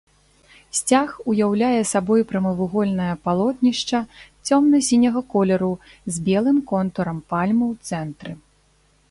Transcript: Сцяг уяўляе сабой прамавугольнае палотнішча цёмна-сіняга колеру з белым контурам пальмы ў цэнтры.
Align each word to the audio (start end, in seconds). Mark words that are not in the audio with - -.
Сцяг 0.77 1.09
уяўляе 1.33 1.81
сабой 1.89 2.23
прамавугольнае 2.31 3.09
палотнішча 3.27 3.99
цёмна-сіняга 4.47 5.21
колеру 5.35 5.71
з 6.17 6.27
белым 6.33 6.57
контурам 6.75 7.17
пальмы 7.33 7.65
ў 7.73 7.75
цэнтры. 7.93 8.31